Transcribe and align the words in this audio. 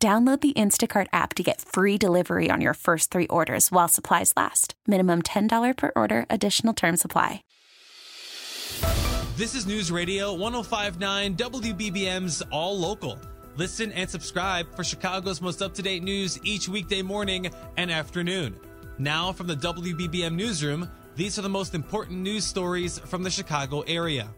Download 0.00 0.40
the 0.40 0.52
Instacart 0.52 1.08
app 1.12 1.34
to 1.34 1.42
get 1.42 1.60
free 1.60 1.98
delivery 1.98 2.52
on 2.52 2.60
your 2.60 2.74
first 2.74 3.10
three 3.10 3.26
orders 3.26 3.72
while 3.72 3.88
supplies 3.88 4.32
last. 4.36 4.74
Minimum 4.86 5.22
$10 5.22 5.76
per 5.76 5.90
order, 5.96 6.24
additional 6.30 6.72
term 6.72 6.96
supply. 6.96 7.42
This 9.36 9.56
is 9.56 9.66
News 9.66 9.90
Radio 9.90 10.32
1059 10.34 11.34
WBBM's 11.34 12.42
All 12.52 12.78
Local. 12.78 13.18
Listen 13.56 13.90
and 13.90 14.08
subscribe 14.08 14.72
for 14.76 14.84
Chicago's 14.84 15.42
most 15.42 15.62
up 15.62 15.74
to 15.74 15.82
date 15.82 16.04
news 16.04 16.38
each 16.44 16.68
weekday 16.68 17.02
morning 17.02 17.50
and 17.76 17.90
afternoon. 17.90 18.56
Now, 18.98 19.32
from 19.32 19.48
the 19.48 19.56
WBBM 19.56 20.36
Newsroom, 20.36 20.88
these 21.16 21.40
are 21.40 21.42
the 21.42 21.48
most 21.48 21.74
important 21.74 22.20
news 22.20 22.44
stories 22.44 23.00
from 23.00 23.24
the 23.24 23.30
Chicago 23.30 23.80
area. 23.80 24.28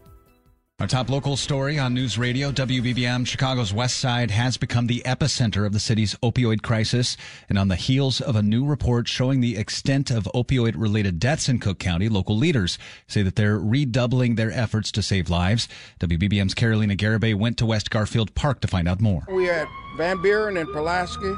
Our 0.81 0.87
top 0.87 1.11
local 1.11 1.37
story 1.37 1.77
on 1.77 1.93
News 1.93 2.17
Radio, 2.17 2.51
WBBM, 2.51 3.27
Chicago's 3.27 3.71
West 3.71 3.99
Side 3.99 4.31
has 4.31 4.57
become 4.57 4.87
the 4.87 5.03
epicenter 5.05 5.63
of 5.63 5.73
the 5.73 5.79
city's 5.79 6.15
opioid 6.23 6.63
crisis. 6.63 7.17
And 7.47 7.59
on 7.59 7.67
the 7.67 7.75
heels 7.75 8.19
of 8.19 8.35
a 8.35 8.41
new 8.41 8.65
report 8.65 9.07
showing 9.07 9.41
the 9.41 9.57
extent 9.57 10.09
of 10.09 10.23
opioid 10.33 10.73
related 10.75 11.19
deaths 11.19 11.47
in 11.47 11.59
Cook 11.59 11.77
County, 11.77 12.09
local 12.09 12.35
leaders 12.35 12.79
say 13.05 13.21
that 13.21 13.35
they're 13.35 13.59
redoubling 13.59 14.33
their 14.33 14.49
efforts 14.51 14.91
to 14.93 15.03
save 15.03 15.29
lives. 15.29 15.67
WBBM's 15.99 16.55
Carolina 16.55 16.95
Garibay 16.95 17.35
went 17.35 17.59
to 17.59 17.67
West 17.67 17.91
Garfield 17.91 18.33
Park 18.33 18.59
to 18.61 18.67
find 18.67 18.87
out 18.87 18.99
more. 18.99 19.21
We're 19.27 19.53
at 19.53 19.67
Van 19.97 20.19
Buren 20.23 20.57
and 20.57 20.67
Pulaski. 20.73 21.31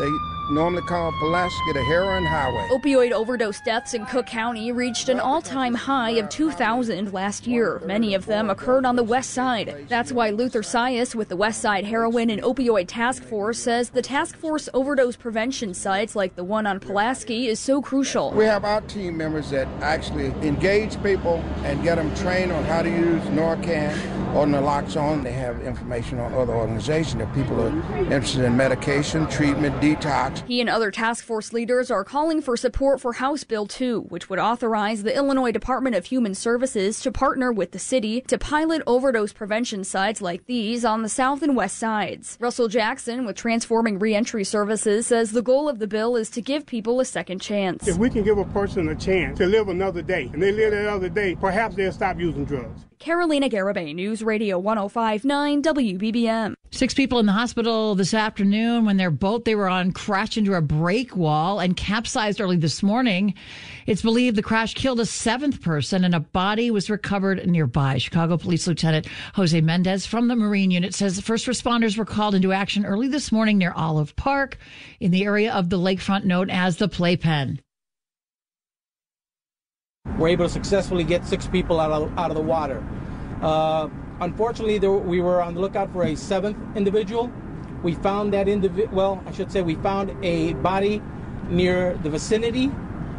They 0.00 0.10
normally 0.50 0.82
called 0.82 1.14
Pulaski 1.18 1.72
the 1.72 1.84
heroin 1.84 2.24
highway. 2.24 2.68
Opioid 2.70 3.12
overdose 3.12 3.60
deaths 3.60 3.94
in 3.94 4.04
Cook 4.06 4.26
County 4.26 4.72
reached 4.72 5.08
an 5.08 5.20
all 5.20 5.40
time 5.42 5.74
high 5.74 6.10
of 6.12 6.28
2,000 6.28 7.12
last 7.12 7.46
year. 7.46 7.80
Many 7.84 8.14
of 8.14 8.26
them 8.26 8.50
occurred 8.50 8.84
on 8.84 8.96
the 8.96 9.02
west 9.02 9.30
side. 9.30 9.86
That's 9.88 10.12
why 10.12 10.30
Luther 10.30 10.62
Sias 10.62 11.14
with 11.14 11.28
the 11.28 11.36
West 11.36 11.60
Side 11.60 11.84
Heroin 11.84 12.30
and 12.30 12.42
Opioid 12.42 12.86
Task 12.88 13.22
Force 13.22 13.58
says 13.58 13.90
the 13.90 14.02
task 14.02 14.36
force 14.36 14.68
overdose 14.74 15.16
prevention 15.16 15.74
sites 15.74 16.16
like 16.16 16.36
the 16.36 16.44
one 16.44 16.66
on 16.66 16.80
Pulaski 16.80 17.48
is 17.48 17.60
so 17.60 17.80
crucial. 17.80 18.32
We 18.32 18.44
have 18.44 18.64
our 18.64 18.80
team 18.82 19.16
members 19.16 19.50
that 19.50 19.68
actually 19.82 20.26
engage 20.46 21.02
people 21.02 21.42
and 21.64 21.82
get 21.82 21.96
them 21.96 22.14
trained 22.16 22.52
on 22.52 22.64
how 22.64 22.82
to 22.82 22.90
use 22.90 23.22
Narcan 23.24 24.21
or 24.34 24.46
naloxone. 24.46 25.22
They 25.22 25.32
have 25.32 25.60
information 25.62 26.18
on 26.18 26.32
other 26.34 26.54
organizations 26.54 27.22
if 27.22 27.32
people 27.34 27.60
are 27.60 27.68
interested 28.12 28.44
in 28.44 28.56
medication, 28.56 29.26
treatment, 29.28 29.80
detox. 29.80 30.46
He 30.46 30.60
and 30.60 30.70
other 30.70 30.90
task 30.90 31.24
force 31.24 31.52
leaders 31.52 31.90
are 31.90 32.04
calling 32.04 32.40
for 32.40 32.56
support 32.56 33.00
for 33.00 33.14
House 33.14 33.44
Bill 33.44 33.66
2, 33.66 34.02
which 34.08 34.28
would 34.28 34.38
authorize 34.38 35.02
the 35.02 35.14
Illinois 35.14 35.52
Department 35.52 35.96
of 35.96 36.06
Human 36.06 36.34
Services 36.34 37.00
to 37.00 37.12
partner 37.12 37.52
with 37.52 37.72
the 37.72 37.78
city 37.78 38.22
to 38.22 38.38
pilot 38.38 38.82
overdose 38.86 39.32
prevention 39.32 39.84
sites 39.84 40.22
like 40.22 40.46
these 40.46 40.84
on 40.84 41.02
the 41.02 41.08
south 41.08 41.42
and 41.42 41.54
west 41.54 41.78
sides. 41.78 42.36
Russell 42.40 42.68
Jackson 42.68 43.24
with 43.24 43.36
Transforming 43.36 43.98
Reentry 43.98 44.44
Services 44.44 45.06
says 45.06 45.32
the 45.32 45.42
goal 45.42 45.68
of 45.68 45.78
the 45.78 45.86
bill 45.86 46.16
is 46.16 46.30
to 46.30 46.40
give 46.40 46.66
people 46.66 47.00
a 47.00 47.04
second 47.04 47.40
chance. 47.40 47.86
If 47.86 47.98
we 47.98 48.10
can 48.10 48.22
give 48.22 48.38
a 48.38 48.44
person 48.46 48.88
a 48.88 48.94
chance 48.94 49.38
to 49.38 49.46
live 49.46 49.68
another 49.68 50.02
day 50.02 50.30
and 50.32 50.42
they 50.42 50.52
live 50.52 50.72
that 50.72 50.86
other 50.86 51.08
day, 51.08 51.34
perhaps 51.34 51.76
they'll 51.76 51.92
stop 51.92 52.18
using 52.18 52.44
drugs. 52.44 52.80
Carolina 53.02 53.48
Garibay, 53.48 53.92
News 53.96 54.22
Radio 54.22 54.60
1059 54.60 55.60
WBBM. 55.60 56.54
Six 56.70 56.94
people 56.94 57.18
in 57.18 57.26
the 57.26 57.32
hospital 57.32 57.96
this 57.96 58.14
afternoon 58.14 58.84
when 58.84 58.96
their 58.96 59.10
boat 59.10 59.44
they 59.44 59.56
were 59.56 59.68
on 59.68 59.90
crashed 59.90 60.36
into 60.36 60.54
a 60.54 60.60
break 60.60 61.16
wall 61.16 61.58
and 61.58 61.76
capsized 61.76 62.40
early 62.40 62.56
this 62.56 62.80
morning. 62.80 63.34
It's 63.86 64.02
believed 64.02 64.36
the 64.36 64.42
crash 64.42 64.74
killed 64.74 65.00
a 65.00 65.06
seventh 65.06 65.62
person 65.62 66.04
and 66.04 66.14
a 66.14 66.20
body 66.20 66.70
was 66.70 66.88
recovered 66.88 67.44
nearby. 67.44 67.98
Chicago 67.98 68.36
Police 68.36 68.68
Lieutenant 68.68 69.08
Jose 69.34 69.60
Mendez 69.60 70.06
from 70.06 70.28
the 70.28 70.36
Marine 70.36 70.70
Unit 70.70 70.94
says 70.94 71.18
first 71.18 71.46
responders 71.46 71.98
were 71.98 72.04
called 72.04 72.36
into 72.36 72.52
action 72.52 72.86
early 72.86 73.08
this 73.08 73.32
morning 73.32 73.58
near 73.58 73.72
Olive 73.72 74.14
Park 74.14 74.58
in 75.00 75.10
the 75.10 75.24
area 75.24 75.52
of 75.52 75.70
the 75.70 75.78
lakefront 75.78 76.22
known 76.22 76.50
as 76.50 76.76
the 76.76 76.86
Playpen. 76.86 77.60
We're 80.18 80.28
able 80.28 80.46
to 80.46 80.52
successfully 80.52 81.04
get 81.04 81.26
six 81.26 81.46
people 81.46 81.80
out 81.80 81.90
of, 81.90 82.18
out 82.18 82.30
of 82.30 82.36
the 82.36 82.42
water. 82.42 82.82
Uh, 83.40 83.88
unfortunately, 84.20 84.78
there, 84.78 84.92
we 84.92 85.20
were 85.20 85.42
on 85.42 85.54
the 85.54 85.60
lookout 85.60 85.92
for 85.92 86.04
a 86.04 86.14
seventh 86.14 86.58
individual. 86.76 87.30
We 87.82 87.94
found 87.94 88.32
that 88.34 88.46
individual, 88.46 88.94
well, 88.94 89.24
I 89.26 89.32
should 89.32 89.50
say, 89.50 89.62
we 89.62 89.74
found 89.76 90.14
a 90.24 90.52
body 90.54 91.02
near 91.48 91.98
the 92.02 92.10
vicinity 92.10 92.70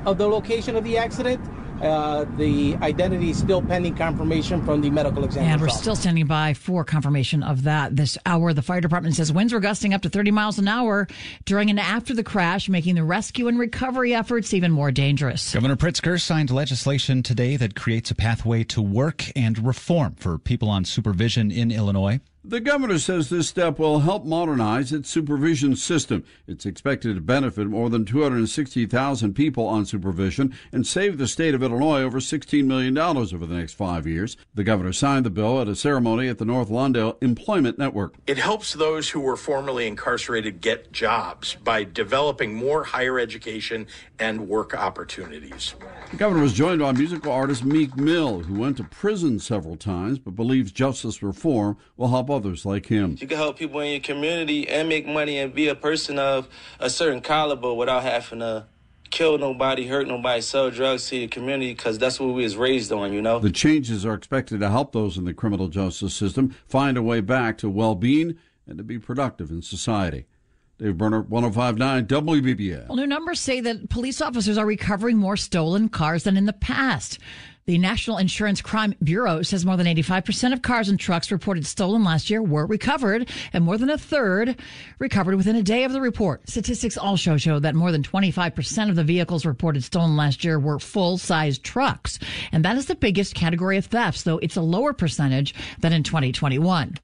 of 0.05 0.17
the 0.17 0.27
location 0.27 0.75
of 0.75 0.83
the 0.83 0.97
accident. 0.97 1.41
Uh, 1.83 2.25
the 2.38 2.75
identity 2.77 3.29
is 3.29 3.38
still 3.38 3.61
pending 3.61 3.94
confirmation 3.95 4.63
from 4.66 4.79
the 4.79 4.89
medical 4.89 5.25
examiner. 5.25 5.51
And 5.51 5.61
we're 5.61 5.67
still 5.67 5.97
standing 5.97 6.25
by 6.25 6.53
for 6.53 6.85
confirmation 6.85 7.44
of 7.44 7.63
that 7.63 7.95
this 7.97 8.17
hour. 8.25 8.53
The 8.53 8.61
fire 8.61 8.79
department 8.79 9.16
says 9.16 9.33
winds 9.33 9.51
were 9.51 9.59
gusting 9.59 9.93
up 9.93 10.01
to 10.03 10.09
30 10.09 10.31
miles 10.31 10.57
an 10.57 10.69
hour 10.69 11.07
during 11.43 11.69
and 11.69 11.79
after 11.79 12.13
the 12.13 12.23
crash, 12.23 12.69
making 12.69 12.95
the 12.95 13.03
rescue 13.03 13.49
and 13.49 13.59
recovery 13.59 14.16
efforts 14.16 14.53
even 14.53 14.72
more 14.72 14.91
dangerous. 14.91 15.53
Governor 15.53 15.75
Pritzker 15.75 16.22
signed 16.22 16.51
legislation 16.51 17.22
today 17.22 17.57
that 17.57 17.75
creates 17.75 18.11
a 18.11 18.16
pathway 18.16 18.63
to 18.63 18.81
work 18.81 19.25
and 19.35 19.66
reform 19.66 20.16
for 20.16 20.38
people 20.38 20.69
on 20.69 20.85
supervision 20.85 21.51
in 21.51 21.69
Illinois. 21.69 22.22
The 22.45 22.59
governor 22.59 22.99
says 22.99 23.29
this 23.29 23.47
step 23.47 23.79
will 23.79 24.01
help 24.01 24.25
modernize 24.25 24.91
its 24.91 25.09
supervision 25.09 25.77
system. 25.77 26.25
It's 26.45 26.65
expected 26.65 27.15
to 27.15 27.21
benefit 27.21 27.67
more 27.67 27.89
than 27.89 28.03
260,000 28.03 29.33
people 29.33 29.65
on 29.65 29.85
supervision 29.85 30.53
and 30.73 30.85
save 30.85 31.17
the 31.17 31.25
state 31.25 31.55
of 31.55 31.63
Illinois 31.63 32.01
over 32.01 32.19
$16 32.19 32.65
million 32.65 32.97
over 32.97 33.45
the 33.45 33.55
next 33.55 33.75
five 33.75 34.05
years. 34.05 34.35
The 34.53 34.65
governor 34.65 34.91
signed 34.91 35.25
the 35.25 35.29
bill 35.29 35.61
at 35.61 35.69
a 35.69 35.75
ceremony 35.75 36.27
at 36.27 36.37
the 36.37 36.43
North 36.43 36.67
Lawndale 36.67 37.15
Employment 37.23 37.79
Network. 37.79 38.15
It 38.27 38.39
helps 38.39 38.73
those 38.73 39.11
who 39.11 39.21
were 39.21 39.37
formerly 39.37 39.87
incarcerated 39.87 40.59
get 40.59 40.91
jobs 40.91 41.55
by 41.63 41.85
developing 41.85 42.55
more 42.55 42.83
higher 42.83 43.19
education 43.19 43.87
and 44.19 44.49
work 44.49 44.73
opportunities. 44.73 45.75
The 46.11 46.17
governor 46.17 46.41
was 46.41 46.51
joined 46.51 46.81
by 46.81 46.91
musical 46.91 47.31
artist 47.31 47.63
Meek 47.63 47.95
Mill, 47.95 48.41
who 48.41 48.59
went 48.59 48.75
to 48.77 48.83
prison 48.83 49.39
several 49.39 49.77
times 49.77 50.19
but 50.19 50.35
believes 50.35 50.73
justice 50.73 51.23
reform 51.23 51.77
will 51.95 52.09
help 52.09 52.32
others 52.33 52.66
like 52.66 52.88
him. 52.88 53.17
You 53.19 53.27
can 53.27 53.38
help 53.38 53.57
people 53.57 53.79
in 53.79 53.91
your 53.91 53.99
community 53.99 54.67
and 54.67 54.89
make 54.89 55.05
money 55.07 55.38
and 55.39 55.53
be 55.53 55.67
a 55.67 55.75
person 55.75 56.19
of 56.19 56.47
a 56.79 56.89
certain 56.89 57.21
caliber 57.21 57.73
without 57.73 58.03
having 58.03 58.39
to 58.39 58.66
kill 59.09 59.38
nobody, 59.38 59.88
hurt 59.88 60.07
nobody, 60.07 60.41
sell 60.41 60.72
drugs 60.72 61.07
to 61.09 61.19
the 61.19 61.27
community 61.27 61.73
because 61.73 61.99
that's 61.99 62.19
what 62.19 62.33
we 62.33 62.43
was 62.43 62.57
raised 62.57 62.91
on, 62.91 63.13
you 63.13 63.22
know. 63.22 63.39
The 63.39 63.51
changes 63.51 64.05
are 64.05 64.16
expected 64.16 64.59
to 64.59 64.69
help 64.69 64.91
those 64.91 65.17
in 65.17 65.25
the 65.25 65.33
criminal 65.33 65.67
justice 65.67 66.16
system 66.16 66.55
find 66.66 66.97
a 66.97 67.03
way 67.03 67.22
back 67.22 67.57
to 67.59 67.69
well-being 67.69 68.38
and 68.67 68.77
to 68.77 68.83
be 68.83 68.97
productive 68.97 69.51
in 69.51 69.61
society. 69.61 70.25
Dave 70.79 70.97
Berner, 70.97 71.22
1059 71.22 72.07
WBBM. 72.07 72.88
Well, 72.88 72.97
new 72.97 73.05
numbers 73.05 73.39
say 73.39 73.61
that 73.61 73.89
police 73.89 74.19
officers 74.19 74.57
are 74.57 74.66
recovering 74.66 75.17
more 75.17 75.38
stolen 75.38 75.88
cars 75.88 76.23
than 76.23 76.35
in 76.35 76.45
the 76.45 76.53
past. 76.53 77.19
The 77.66 77.78
National 77.78 78.18
Insurance 78.18 78.62
Crime 78.62 78.94
Bureau 79.01 79.41
says 79.41 79.66
more 79.66 79.78
than 79.78 79.88
85% 79.88 80.51
of 80.51 80.62
cars 80.62 80.90
and 80.90 81.00
trucks 81.00 81.31
reported 81.31 81.66
stolen 81.66 82.03
last 82.03 82.29
year 82.29 82.41
were 82.41 82.66
recovered, 82.66 83.29
and 83.53 83.63
more 83.63 83.78
than 83.78 83.90
a 83.90 83.97
third 83.97 84.59
recovered 85.00 85.35
within 85.35 85.56
a 85.56 85.63
day 85.63 85.85
of 85.85 85.94
the 85.94 86.02
report. 86.02 86.50
Statistics 86.50 86.97
also 86.97 87.37
show 87.37 87.59
that 87.59 87.73
more 87.73 87.93
than 87.93 88.03
25% 88.03 88.90
of 88.90 88.97
the 88.97 89.03
vehicles 89.05 89.46
reported 89.46 89.82
stolen 89.82 90.17
last 90.17 90.43
year 90.43 90.59
were 90.59 90.78
full 90.78 91.17
size 91.17 91.58
trucks. 91.58 92.20
And 92.52 92.66
that 92.66 92.76
is 92.76 92.87
the 92.87 92.96
biggest 92.96 93.34
category 93.34 93.78
of 93.78 93.85
thefts, 93.85 94.23
though 94.23 94.40
it's 94.40 94.58
a 94.58 94.61
lower 94.61 94.91
percentage 94.91 95.55
than 95.79 95.93
in 95.93 96.03
2021. 96.03 96.97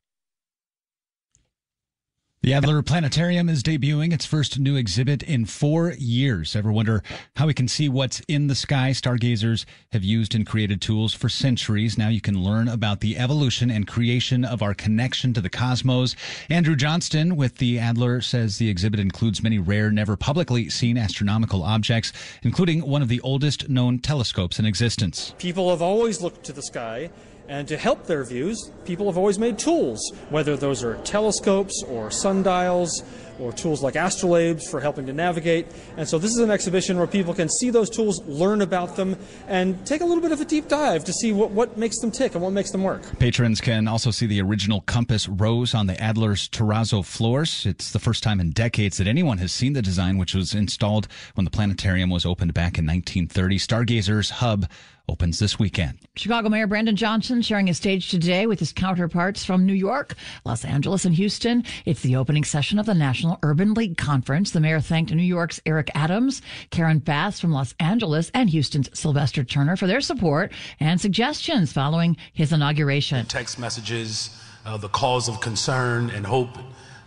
The 2.41 2.53
Adler 2.53 2.81
Planetarium 2.81 3.50
is 3.50 3.63
debuting 3.63 4.13
its 4.13 4.25
first 4.25 4.59
new 4.59 4.77
exhibit 4.77 5.24
in 5.24 5.44
four 5.44 5.91
years. 5.97 6.56
Ever 6.56 6.71
wonder 6.71 7.03
how 7.36 7.47
we 7.47 7.53
can 7.53 7.68
see 7.68 7.89
what's 7.89 8.21
in 8.30 8.47
the 8.47 8.56
sky? 8.56 8.94
Stargazers 8.94 9.65
have 9.91 10.06
used 10.06 10.33
and 10.33 10.47
created 10.47 10.80
tools 10.80 11.13
for 11.13 11.27
centuries. 11.27 11.97
Now 11.97 12.07
you 12.07 12.21
can 12.21 12.41
learn 12.41 12.69
about 12.69 13.01
the 13.01 13.18
evolution 13.18 13.69
and 13.69 13.86
creation 13.86 14.45
of 14.45 14.62
our 14.62 14.74
connection 14.74 15.33
to 15.33 15.41
the 15.41 15.50
cosmos. 15.50 16.15
Andrew 16.50 16.77
Johnston 16.77 17.36
with 17.36 17.57
the 17.57 17.77
Adler 17.77 18.21
says 18.21 18.57
the 18.57 18.69
exhibit 18.69 19.01
includes 19.01 19.44
many 19.44 19.59
rare, 19.59 19.92
never 19.92 20.15
publicly 20.15 20.69
seen 20.69 20.97
astronomical 20.97 21.62
objects, 21.62 22.13
including 22.42 22.88
one 22.88 23.01
of 23.01 23.09
the 23.09 23.19
oldest 23.19 23.68
known 23.68 24.00
telescopes 24.00 24.59
in 24.59 24.65
existence. 24.65 25.35
People 25.39 25.71
have 25.71 25.81
always 25.81 26.21
looked 26.21 26.45
to 26.45 26.53
the 26.53 26.62
sky 26.62 27.09
and 27.50 27.68
to 27.68 27.78
help 27.78 28.06
their 28.06 28.24
views, 28.24 28.72
people 28.86 29.07
have 29.07 29.18
always 29.18 29.40
made 29.40 29.57
tools, 29.57 30.00
whether 30.30 30.56
those 30.56 30.84
are 30.84 30.96
telescopes 30.98 31.84
or 31.88 32.12
sundials 32.12 33.04
or 33.40 33.51
tools 33.51 33.81
like 33.81 33.96
astrolabes 33.96 34.69
for 34.69 34.80
helping 34.80 35.06
to 35.07 35.13
navigate. 35.13 35.66
And 35.98 36.07
so 36.07 36.19
this 36.19 36.31
is 36.31 36.40
an 36.40 36.51
exhibition 36.51 36.98
where 36.98 37.07
people 37.07 37.34
can 37.34 37.50
see 37.50 37.69
those 37.69 37.90
tools, 37.90 38.22
learn 38.25 38.62
about 38.62 38.96
them, 38.96 39.18
and 39.48 39.84
take 39.86 40.01
a 40.01 40.06
little 40.06 40.22
bit 40.22 40.31
of 40.31 40.42
a 40.42 40.46
deep 40.46 40.68
dive 40.68 41.06
to 41.06 41.13
see 41.13 41.31
what, 41.31 41.51
what 41.51 41.78
makes 41.78 42.00
them 42.00 42.12
tick 42.12 42.36
and 42.36 42.44
what 42.44 42.51
makes 42.51 42.72
them 42.72 42.84
work. 42.84 43.01
Patrons 43.18 43.62
can 43.62 43.88
also 43.88 44.12
see 44.12 44.25
the 44.25 44.42
original 44.42 44.81
compass 44.81 45.28
rose 45.28 45.74
on 45.74 45.88
the 45.88 46.00
Adler's 46.02 46.50
terrazzo 46.50 47.04
floors. 47.04 47.66
It's 47.66 47.92
the 47.92 48.00
first 48.00 48.24
time 48.24 48.40
in 48.40 48.52
decades 48.52 48.98
that 48.98 49.07
anyone 49.07 49.38
has 49.40 49.52
seen 49.52 49.74
the 49.74 49.81
design, 49.81 50.18
which 50.18 50.36
was 50.36 50.54
installed 50.54 51.07
when 51.36 51.45
the 51.45 51.52
planetarium 51.52 52.10
was 52.10 52.25
opened 52.25 52.54
back 52.54 52.78
in 52.78 52.86
1930. 52.86 53.57
Stargazers 53.57 54.30
Hub 54.30 54.68
opens 55.09 55.39
this 55.39 55.57
weekend. 55.57 55.97
Chicago 56.15 56.50
Mayor 56.50 56.67
Brandon 56.67 56.95
Johnson 56.95 57.41
sharing 57.41 57.69
a 57.69 57.73
stage 57.73 58.09
today 58.09 58.45
with 58.45 58.59
his 58.59 58.71
counterparts 58.71 59.44
from 59.44 59.65
New 59.65 59.73
York, 59.73 60.15
Los 60.45 60.63
Angeles, 60.63 61.03
and 61.03 61.15
Houston. 61.15 61.63
It's 61.85 62.01
the 62.01 62.15
opening 62.15 62.44
session 62.44 62.77
of 62.77 62.85
the 62.85 62.94
National 62.94 63.39
Urban 63.44 63.73
League 63.73 63.97
Conference. 63.97 64.51
The 64.51 64.59
mayor 64.59 64.79
thanked 64.79 65.13
New 65.13 65.23
York's 65.23 65.59
Eric 65.65 65.89
Adams, 65.95 66.41
Karen 66.69 67.00
Bass 67.00 67.39
from 67.39 67.51
Los 67.51 67.73
Angeles, 67.79 68.31
and 68.33 68.50
Houston's 68.50 68.89
Sylvester 68.97 69.44
Turner 69.44 69.75
for 69.75 69.88
their 69.88 70.01
support 70.01 70.51
and 70.79 71.01
suggestions 71.01 71.73
following 71.73 72.15
his 72.33 72.53
inauguration. 72.53 73.25
Text 73.25 73.57
messages, 73.57 74.29
uh, 74.65 74.77
the 74.77 74.89
calls 74.89 75.27
of 75.27 75.41
concern 75.41 76.09
and 76.11 76.25
hope 76.25 76.56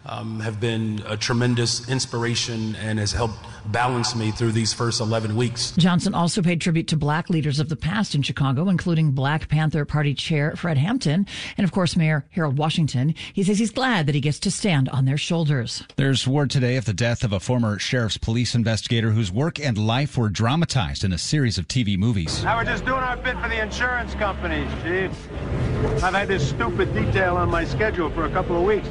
um, 0.07 0.41
have 0.41 0.61
been 0.61 1.03
a 1.07 1.17
tremendous 1.17 1.89
inspiration 1.89 2.75
and 2.77 2.99
has 2.99 3.13
helped 3.13 3.37
balance 3.67 4.15
me 4.15 4.31
through 4.31 4.53
these 4.53 4.73
first 4.73 5.01
11 5.01 5.37
weeks. 5.37 5.73
Johnson 5.77 6.15
also 6.15 6.43
paid 6.43 6.61
tribute 6.61 6.89
to 6.89 6.97
black 6.97 7.31
leaders 7.31 7.61
of 7.61 7.69
the 7.69 7.77
past 7.77 8.15
in 8.15 8.23
Chicago, 8.23 8.69
including 8.69 9.13
Black 9.13 9.49
Panther 9.49 9.85
Party 9.85 10.15
Chair 10.15 10.55
Fred 10.57 10.79
Hampton 10.79 11.27
and, 11.57 11.65
of 11.65 11.73
course, 11.73 11.97
Mayor 11.97 12.25
Harold 12.31 12.59
Washington. 12.59 13.15
He 13.33 13.43
says 13.43 13.59
he's 13.59 13.71
glad 13.71 14.07
that 14.07 14.15
he 14.15 14.21
gets 14.21 14.41
to 14.41 14.51
stand 14.51 14.89
on 14.89 15.05
their 15.05 15.17
shoulders. 15.17 15.85
There's 15.97 16.27
word 16.27 16.51
today 16.51 16.77
of 16.77 16.85
the 16.85 16.93
death 16.93 17.23
of 17.23 17.33
a 17.33 17.41
former 17.41 17.79
sheriff's 17.79 18.19
police 18.19 18.55
investigator 18.55 19.11
whose 19.11 19.31
work 19.31 19.61
and 19.61 19.79
life 19.79 20.17
were 20.17 20.29
dramatized 20.29 21.05
in 21.05 21.13
a 21.13 21.19
series 21.19 21.59
of 21.59 21.69
TV 21.69 21.97
movies. 21.97 22.43
Now 22.43 22.57
we're 22.57 22.65
just 22.65 22.85
doing 22.85 22.99
our 22.99 23.17
bit 23.17 23.39
for 23.39 23.49
the 23.49 23.63
insurance 23.63 24.15
companies, 24.15 24.71
Chief. 24.83 25.13
I've 26.03 26.15
had 26.15 26.29
this 26.29 26.49
stupid 26.49 26.93
detail 26.95 27.37
on 27.37 27.51
my 27.51 27.65
schedule 27.65 28.11
for 28.11 28.25
a 28.25 28.31
couple 28.31 28.57
of 28.57 28.65
weeks. 28.65 28.89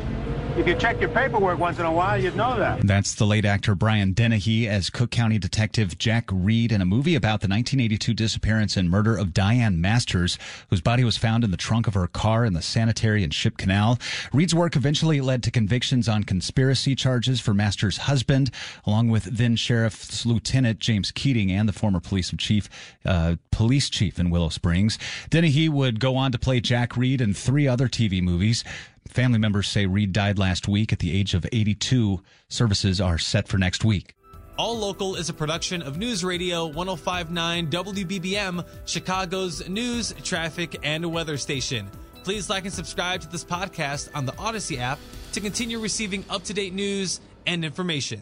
If 0.57 0.67
you 0.67 0.75
check 0.75 0.99
your 0.99 1.09
paperwork 1.09 1.59
once 1.59 1.79
in 1.79 1.85
a 1.85 1.91
while, 1.91 2.21
you'd 2.21 2.35
know 2.35 2.59
that. 2.59 2.85
That's 2.85 3.15
the 3.15 3.25
late 3.25 3.45
actor 3.45 3.73
Brian 3.73 4.11
Dennehy 4.11 4.67
as 4.67 4.89
Cook 4.89 5.09
County 5.09 5.39
Detective 5.39 5.97
Jack 5.97 6.25
Reed 6.29 6.73
in 6.73 6.81
a 6.81 6.85
movie 6.85 7.15
about 7.15 7.39
the 7.39 7.47
1982 7.47 8.13
disappearance 8.13 8.75
and 8.75 8.89
murder 8.89 9.15
of 9.15 9.33
Diane 9.33 9.79
Masters, 9.79 10.37
whose 10.69 10.81
body 10.81 11.05
was 11.05 11.15
found 11.15 11.45
in 11.45 11.51
the 11.51 11.57
trunk 11.57 11.87
of 11.87 11.93
her 11.93 12.05
car 12.05 12.43
in 12.43 12.51
the 12.51 12.61
sanitary 12.61 13.23
and 13.23 13.33
ship 13.33 13.55
canal. 13.55 13.97
Reed's 14.33 14.53
work 14.53 14.75
eventually 14.75 15.21
led 15.21 15.41
to 15.43 15.51
convictions 15.51 16.09
on 16.09 16.25
conspiracy 16.25 16.95
charges 16.95 17.39
for 17.39 17.53
Masters' 17.53 17.97
husband, 17.97 18.51
along 18.85 19.09
with 19.09 19.23
then 19.23 19.55
Sheriff's 19.55 20.25
Lieutenant 20.25 20.79
James 20.79 21.11
Keating 21.11 21.49
and 21.49 21.67
the 21.67 21.73
former 21.73 22.01
police 22.01 22.33
chief, 22.37 22.69
uh, 23.05 23.37
police 23.51 23.89
chief 23.89 24.19
in 24.19 24.29
Willow 24.29 24.49
Springs. 24.49 24.99
Dennehy 25.29 25.69
would 25.69 26.01
go 26.01 26.17
on 26.17 26.33
to 26.33 26.37
play 26.37 26.59
Jack 26.59 26.97
Reed 26.97 27.21
in 27.21 27.33
three 27.33 27.67
other 27.67 27.87
TV 27.87 28.21
movies. 28.21 28.65
Family 29.07 29.39
members 29.39 29.67
say 29.67 29.85
Reed 29.85 30.13
died 30.13 30.39
last 30.39 30.67
week 30.67 30.93
at 30.93 30.99
the 30.99 31.17
age 31.17 31.33
of 31.33 31.45
82. 31.51 32.21
Services 32.47 33.01
are 33.01 33.17
set 33.17 33.47
for 33.47 33.57
next 33.57 33.83
week. 33.83 34.15
All 34.57 34.77
Local 34.77 35.15
is 35.15 35.29
a 35.29 35.33
production 35.33 35.81
of 35.81 35.97
News 35.97 36.23
Radio 36.23 36.67
1059 36.67 37.69
WBBM, 37.69 38.65
Chicago's 38.85 39.67
news, 39.67 40.13
traffic, 40.23 40.79
and 40.83 41.11
weather 41.11 41.37
station. 41.37 41.89
Please 42.23 42.49
like 42.49 42.65
and 42.65 42.73
subscribe 42.73 43.21
to 43.21 43.27
this 43.27 43.43
podcast 43.43 44.09
on 44.13 44.25
the 44.25 44.33
Audacy 44.33 44.77
app 44.77 44.99
to 45.33 45.41
continue 45.41 45.79
receiving 45.79 46.23
up 46.29 46.43
to 46.43 46.53
date 46.53 46.73
news 46.73 47.21
and 47.47 47.65
information. 47.65 48.21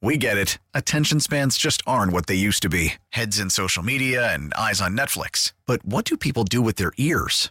We 0.00 0.18
get 0.18 0.36
it. 0.36 0.58
Attention 0.74 1.18
spans 1.18 1.56
just 1.56 1.82
aren't 1.86 2.12
what 2.12 2.26
they 2.26 2.34
used 2.34 2.62
to 2.62 2.68
be 2.68 2.94
heads 3.08 3.38
in 3.38 3.50
social 3.50 3.82
media 3.82 4.32
and 4.32 4.52
eyes 4.54 4.80
on 4.80 4.96
Netflix. 4.96 5.54
But 5.66 5.84
what 5.84 6.04
do 6.04 6.16
people 6.16 6.44
do 6.44 6.60
with 6.62 6.76
their 6.76 6.92
ears? 6.98 7.50